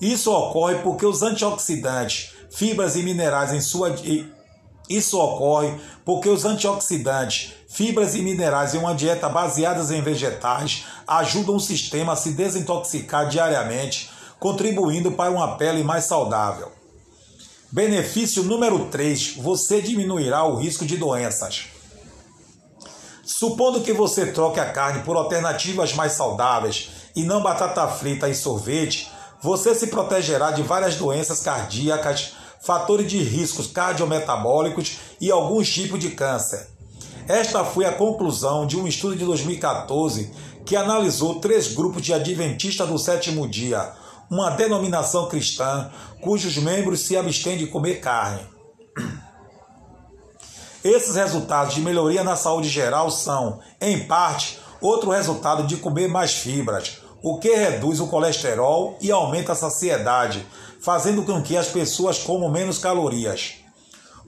Isso 0.00 0.32
ocorre 0.32 0.76
porque 0.76 1.04
os 1.04 1.22
antioxidantes, 1.22 2.32
fibras 2.50 2.96
e 2.96 3.02
minerais 3.02 3.52
em 3.52 3.60
sua 3.60 3.94
isso 4.90 5.20
ocorre 5.20 5.80
porque 6.04 6.28
os 6.28 6.44
antioxidantes, 6.44 7.52
fibras 7.68 8.16
e 8.16 8.22
minerais 8.22 8.74
em 8.74 8.78
uma 8.78 8.92
dieta 8.92 9.28
baseadas 9.28 9.92
em 9.92 10.02
vegetais 10.02 10.84
ajudam 11.06 11.54
o 11.54 11.60
sistema 11.60 12.14
a 12.14 12.16
se 12.16 12.32
desintoxicar 12.32 13.28
diariamente, 13.28 14.10
contribuindo 14.40 15.12
para 15.12 15.30
uma 15.30 15.56
pele 15.56 15.84
mais 15.84 16.06
saudável. 16.06 16.72
Benefício 17.70 18.42
número 18.42 18.86
3: 18.86 19.36
você 19.36 19.80
diminuirá 19.80 20.42
o 20.42 20.56
risco 20.56 20.84
de 20.84 20.96
doenças. 20.96 21.66
Supondo 23.24 23.82
que 23.82 23.92
você 23.92 24.32
troque 24.32 24.58
a 24.58 24.72
carne 24.72 25.04
por 25.04 25.16
alternativas 25.16 25.94
mais 25.94 26.12
saudáveis 26.12 26.90
e 27.14 27.22
não 27.22 27.40
batata 27.40 27.86
frita 27.86 28.28
e 28.28 28.34
sorvete, 28.34 29.08
você 29.42 29.74
se 29.74 29.86
protegerá 29.86 30.50
de 30.50 30.62
várias 30.62 30.96
doenças 30.96 31.40
cardíacas, 31.40 32.34
fatores 32.60 33.10
de 33.10 33.18
riscos 33.22 33.66
cardiometabólicos 33.66 34.98
e 35.20 35.30
alguns 35.30 35.72
tipos 35.72 35.98
de 35.98 36.10
câncer. 36.10 36.68
Esta 37.26 37.64
foi 37.64 37.84
a 37.84 37.92
conclusão 37.92 38.66
de 38.66 38.76
um 38.76 38.86
estudo 38.86 39.16
de 39.16 39.24
2014 39.24 40.30
que 40.66 40.76
analisou 40.76 41.40
três 41.40 41.72
grupos 41.72 42.02
de 42.02 42.12
adventistas 42.12 42.88
do 42.88 42.98
sétimo 42.98 43.48
dia, 43.48 43.92
uma 44.30 44.50
denominação 44.50 45.28
cristã 45.28 45.90
cujos 46.20 46.56
membros 46.58 47.00
se 47.00 47.16
abstêm 47.16 47.56
de 47.56 47.66
comer 47.66 48.00
carne. 48.00 48.42
Esses 50.84 51.14
resultados 51.14 51.74
de 51.74 51.80
melhoria 51.80 52.22
na 52.22 52.36
saúde 52.36 52.68
geral 52.68 53.10
são, 53.10 53.60
em 53.80 54.06
parte, 54.06 54.58
outro 54.80 55.10
resultado 55.10 55.66
de 55.66 55.76
comer 55.76 56.08
mais 56.08 56.32
fibras, 56.32 56.99
o 57.22 57.38
que 57.38 57.54
reduz 57.54 58.00
o 58.00 58.06
colesterol 58.06 58.96
e 59.00 59.10
aumenta 59.10 59.52
a 59.52 59.56
saciedade, 59.56 60.46
fazendo 60.80 61.22
com 61.22 61.42
que 61.42 61.56
as 61.56 61.68
pessoas 61.68 62.18
comam 62.18 62.50
menos 62.50 62.78
calorias. 62.78 63.56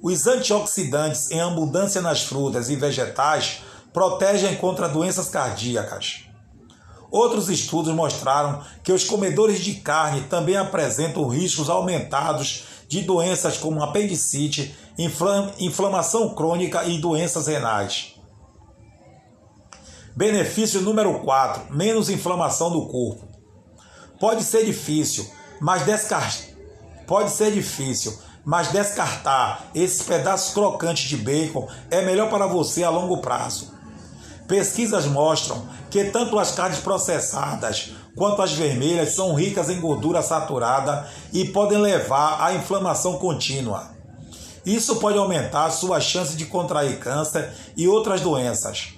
Os 0.03 0.27
antioxidantes 0.27 1.31
em 1.31 1.41
abundância 1.41 2.01
nas 2.01 2.23
frutas 2.23 2.69
e 2.69 2.77
vegetais 2.77 3.63
protegem 3.93 4.57
contra 4.57 4.89
doenças 4.89 5.29
cardíacas. 5.29 6.25
Outros 7.11 7.49
estudos 7.51 7.95
mostraram 7.95 8.63
que 8.83 8.91
os 8.91 9.05
comedores 9.05 9.61
de 9.61 9.75
carne 9.75 10.23
também 10.23 10.57
apresentam 10.57 11.29
riscos 11.29 11.69
aumentados 11.69 12.65
de 12.89 13.03
doenças 13.03 13.59
como 13.59 13.83
apendicite, 13.83 14.75
inflamação 15.59 16.35
crônica 16.35 16.85
e 16.85 16.99
doenças 16.99 17.47
renais. 17.47 18.12
Benefício 20.15 20.81
número 20.81 21.21
4: 21.21 21.75
menos 21.75 22.11
inflamação 22.11 22.71
do 22.71 22.87
corpo. 22.87 23.29
Pode 24.21 24.45
ser 24.45 24.65
difícil, 24.65 25.29
mas 25.61 25.85
descartar 25.85 26.53
pode 27.13 27.31
ser 27.31 27.53
difícil, 27.53 28.19
mas 28.43 28.73
descartar 28.73 29.67
esses 29.75 30.01
pedaços 30.01 30.55
crocantes 30.55 31.09
de 31.11 31.19
bacon 31.19 31.69
é 31.91 32.01
melhor 32.01 32.31
para 32.31 32.47
você 32.47 32.83
a 32.83 32.89
longo 32.89 33.19
prazo. 33.19 33.75
Pesquisas 34.49 35.05
mostram 35.05 35.67
que 35.91 36.05
tanto 36.05 36.39
as 36.39 36.53
carnes 36.53 36.79
processadas 36.79 37.93
quanto 38.17 38.41
as 38.41 38.53
vermelhas 38.53 39.11
são 39.11 39.35
ricas 39.35 39.69
em 39.69 39.79
gordura 39.79 40.23
saturada 40.23 41.07
e 41.35 41.45
podem 41.45 41.77
levar 41.77 42.43
à 42.43 42.55
inflamação 42.55 43.19
contínua. 43.19 43.91
Isso 44.65 44.97
pode 44.97 45.19
aumentar 45.19 45.71
sua 45.71 46.01
chance 46.01 46.35
de 46.35 46.47
contrair 46.47 46.99
câncer 46.99 47.53
e 47.77 47.87
outras 47.87 48.23
doenças. 48.23 48.95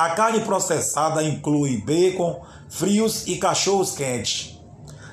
A 0.00 0.08
carne 0.12 0.40
processada 0.40 1.22
inclui 1.22 1.76
bacon, 1.76 2.40
frios 2.70 3.26
e 3.26 3.36
cachorros 3.36 3.92
quentes. 3.92 4.58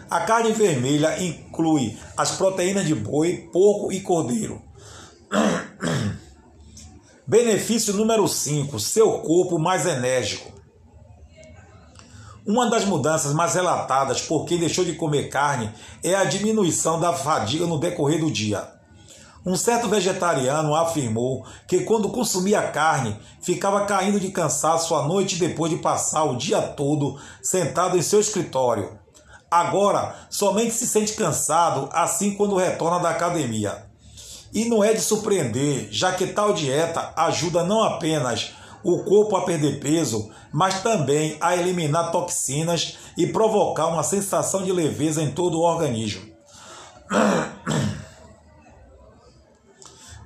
A 0.09 0.21
carne 0.21 0.53
vermelha 0.53 1.21
inclui 1.21 1.97
as 2.15 2.31
proteínas 2.31 2.85
de 2.85 2.95
boi, 2.95 3.49
porco 3.51 3.91
e 3.91 3.99
cordeiro. 3.99 4.61
Benefício 7.27 7.91
número 7.95 8.25
5: 8.29 8.79
seu 8.79 9.19
corpo 9.19 9.59
mais 9.59 9.85
enérgico. 9.85 10.53
Uma 12.45 12.69
das 12.69 12.85
mudanças 12.85 13.33
mais 13.33 13.55
relatadas 13.55 14.21
por 14.21 14.45
quem 14.45 14.57
deixou 14.57 14.85
de 14.85 14.93
comer 14.93 15.27
carne 15.27 15.69
é 16.01 16.15
a 16.15 16.23
diminuição 16.23 16.97
da 16.97 17.11
fadiga 17.11 17.67
no 17.67 17.77
decorrer 17.77 18.21
do 18.21 18.31
dia. 18.31 18.76
Um 19.47 19.55
certo 19.55 19.87
vegetariano 19.87 20.75
afirmou 20.75 21.45
que 21.65 21.79
quando 21.85 22.09
consumia 22.09 22.63
carne, 22.63 23.17
ficava 23.41 23.85
caindo 23.85 24.19
de 24.19 24.27
cansaço 24.29 24.93
à 24.93 25.07
noite 25.07 25.37
depois 25.37 25.71
de 25.71 25.77
passar 25.77 26.25
o 26.25 26.35
dia 26.35 26.61
todo 26.61 27.17
sentado 27.41 27.97
em 27.97 28.01
seu 28.01 28.19
escritório. 28.19 28.99
Agora, 29.49 30.15
somente 30.29 30.71
se 30.71 30.85
sente 30.85 31.13
cansado 31.13 31.87
assim 31.93 32.35
quando 32.35 32.57
retorna 32.57 32.99
da 32.99 33.11
academia. 33.11 33.85
E 34.53 34.65
não 34.65 34.83
é 34.83 34.91
de 34.91 34.99
surpreender, 34.99 35.87
já 35.91 36.11
que 36.11 36.27
tal 36.27 36.51
dieta 36.51 37.13
ajuda 37.15 37.63
não 37.63 37.81
apenas 37.81 38.51
o 38.83 39.05
corpo 39.05 39.37
a 39.37 39.45
perder 39.45 39.79
peso, 39.79 40.29
mas 40.51 40.81
também 40.81 41.37
a 41.39 41.55
eliminar 41.55 42.11
toxinas 42.11 42.97
e 43.17 43.27
provocar 43.27 43.87
uma 43.87 44.03
sensação 44.03 44.61
de 44.61 44.73
leveza 44.73 45.21
em 45.21 45.31
todo 45.31 45.57
o 45.57 45.63
organismo. 45.63 46.35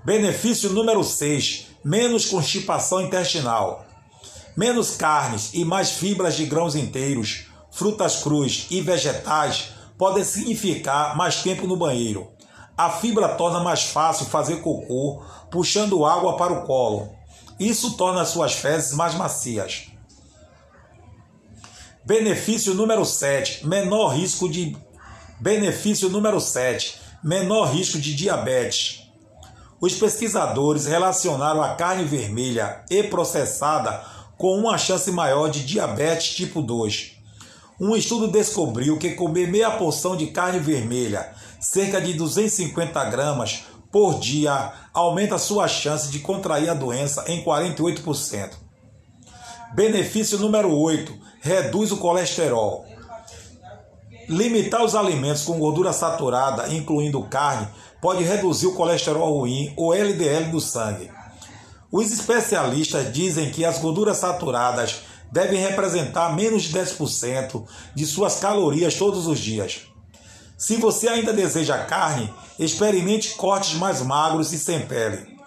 Benefício 0.03 0.71
número 0.71 1.03
6: 1.03 1.67
menos 1.83 2.25
constipação 2.25 3.01
intestinal. 3.01 3.85
Menos 4.57 4.95
carnes 4.95 5.51
e 5.53 5.63
mais 5.63 5.91
fibras 5.91 6.35
de 6.35 6.45
grãos 6.45 6.75
inteiros, 6.75 7.45
frutas 7.69 8.17
cruas 8.17 8.65
e 8.71 8.81
vegetais 8.81 9.69
podem 9.99 10.23
significar 10.23 11.15
mais 11.15 11.43
tempo 11.43 11.67
no 11.67 11.77
banheiro. 11.77 12.27
A 12.75 12.89
fibra 12.89 13.29
torna 13.29 13.59
mais 13.59 13.83
fácil 13.83 14.25
fazer 14.25 14.57
cocô, 14.61 15.21
puxando 15.51 16.03
água 16.03 16.35
para 16.35 16.51
o 16.51 16.63
colo. 16.63 17.09
Isso 17.59 17.95
torna 17.95 18.25
suas 18.25 18.53
fezes 18.53 18.93
mais 18.93 19.13
macias. 19.13 19.91
Benefício 22.03 22.73
número 22.73 23.05
7: 23.05 23.67
menor 23.67 24.15
risco 24.15 24.49
de 24.49 24.75
Benefício 25.39 26.09
número 26.09 26.41
7: 26.41 26.99
menor 27.23 27.65
risco 27.65 27.99
de 27.99 28.15
diabetes. 28.15 29.00
Os 29.81 29.95
pesquisadores 29.95 30.85
relacionaram 30.85 31.63
a 31.63 31.73
carne 31.73 32.03
vermelha 32.05 32.85
e 32.87 33.01
processada 33.01 33.99
com 34.37 34.55
uma 34.55 34.77
chance 34.77 35.11
maior 35.11 35.49
de 35.49 35.65
diabetes 35.65 36.35
tipo 36.35 36.61
2. 36.61 37.13
Um 37.79 37.95
estudo 37.95 38.27
descobriu 38.27 38.99
que 38.99 39.15
comer 39.15 39.47
meia 39.47 39.71
porção 39.71 40.15
de 40.15 40.27
carne 40.27 40.59
vermelha, 40.59 41.33
cerca 41.59 41.99
de 41.99 42.13
250 42.13 43.03
gramas 43.05 43.63
por 43.91 44.19
dia, 44.19 44.71
aumenta 44.93 45.39
sua 45.39 45.67
chance 45.67 46.11
de 46.11 46.19
contrair 46.19 46.69
a 46.69 46.75
doença 46.75 47.25
em 47.27 47.43
48%. 47.43 48.51
Benefício 49.73 50.37
número 50.37 50.71
8: 50.77 51.11
reduz 51.41 51.91
o 51.91 51.97
colesterol. 51.97 52.85
Limitar 54.29 54.83
os 54.83 54.95
alimentos 54.95 55.43
com 55.43 55.57
gordura 55.57 55.91
saturada, 55.91 56.71
incluindo 56.71 57.21
carne, 57.23 57.67
pode 58.01 58.23
reduzir 58.23 58.67
o 58.67 58.73
colesterol 58.73 59.37
ruim, 59.37 59.73
ou 59.77 59.93
LDL, 59.93 60.51
do 60.51 60.59
sangue. 60.59 61.11
Os 61.91 62.11
especialistas 62.11 63.13
dizem 63.13 63.51
que 63.51 63.63
as 63.63 63.77
gorduras 63.77 64.17
saturadas 64.17 65.03
devem 65.31 65.59
representar 65.59 66.35
menos 66.35 66.63
de 66.63 66.77
10% 66.77 67.63
de 67.93 68.05
suas 68.05 68.39
calorias 68.39 68.95
todos 68.95 69.27
os 69.27 69.39
dias. 69.39 69.83
Se 70.57 70.75
você 70.77 71.07
ainda 71.07 71.33
deseja 71.33 71.85
carne, 71.85 72.31
experimente 72.59 73.35
cortes 73.35 73.75
mais 73.75 74.01
magros 74.01 74.51
e 74.53 74.59
sem 74.59 74.85
pele. 74.85 75.37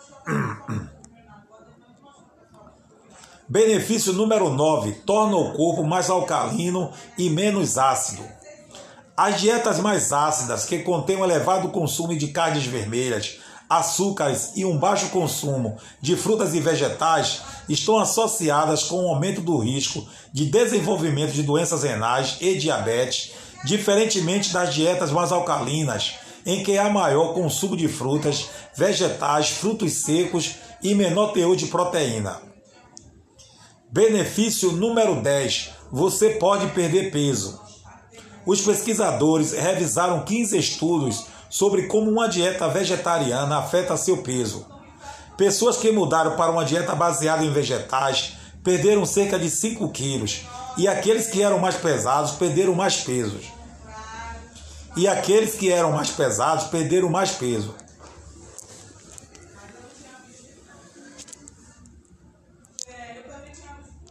Benefício 3.49 4.13
número 4.13 4.51
9: 4.51 4.93
torna 5.07 5.37
o 5.37 5.53
corpo 5.53 5.85
mais 5.85 6.11
alcalino 6.11 6.91
e 7.17 7.29
menos 7.31 7.79
ácido. 7.79 8.25
As 9.17 9.41
dietas 9.41 9.79
mais 9.79 10.13
ácidas, 10.13 10.65
que 10.65 10.81
contêm 10.81 11.17
um 11.17 11.25
elevado 11.25 11.69
consumo 11.69 12.17
de 12.17 12.29
carnes 12.29 12.67
vermelhas, 12.67 13.39
açúcares 13.71 14.53
e 14.57 14.65
um 14.65 14.77
baixo 14.77 15.09
consumo 15.11 15.77
de 16.01 16.17
frutas 16.17 16.53
e 16.53 16.59
vegetais, 16.61 17.43
estão 17.69 17.99
associadas 18.01 18.83
com 18.83 19.05
o 19.05 19.09
aumento 19.09 19.41
do 19.41 19.57
risco 19.59 20.05
de 20.33 20.47
desenvolvimento 20.47 21.33
de 21.33 21.45
doenças 21.45 21.85
renais 21.85 22.39
e 22.41 22.57
diabetes, 22.57 23.31
diferentemente 23.65 24.53
das 24.53 24.75
dietas 24.75 25.13
mais 25.13 25.31
alcalinas, 25.31 26.15
em 26.45 26.65
que 26.65 26.77
há 26.77 26.91
maior 26.91 27.35
consumo 27.35 27.77
de 27.77 27.87
frutas, 27.87 28.49
vegetais, 28.77 29.49
frutos 29.49 29.93
secos 29.93 30.57
e 30.83 30.93
menor 30.93 31.29
teor 31.33 31.55
de 31.55 31.67
proteína. 31.67 32.43
Benefício 33.93 34.73
número 34.73 35.23
10: 35.23 35.71
você 35.93 36.31
pode 36.31 36.67
perder 36.73 37.13
peso. 37.13 37.64
Os 38.47 38.61
pesquisadores 38.61 39.53
revisaram 39.53 40.25
15 40.25 40.59
estudos 40.59 41.27
sobre 41.49 41.87
como 41.87 42.11
uma 42.11 42.29
dieta 42.29 42.69
vegetariana 42.69 43.59
afeta 43.59 43.97
seu 43.97 44.19
peso. 44.19 44.67
Pessoas 45.37 45.77
que 45.77 45.91
mudaram 45.91 46.37
para 46.37 46.51
uma 46.51 46.65
dieta 46.65 46.95
baseada 46.95 47.45
em 47.45 47.51
vegetais 47.51 48.35
perderam 48.63 49.07
cerca 49.07 49.39
de 49.39 49.49
5 49.51 49.89
quilos, 49.91 50.43
e 50.77 50.89
aqueles 50.89 51.27
que 51.29 51.43
eram 51.43 51.59
mais 51.59 51.77
pesados 51.77 52.33
perderam 52.33 52.75
mais. 52.75 53.05
E 54.97 55.09
aqueles 55.09 55.55
que 55.55 55.73
eram 55.73 55.93
mais 55.93 56.11
pesados 56.11 56.65
perderam 56.65 57.09
mais 57.09 57.33
peso. 57.33 57.75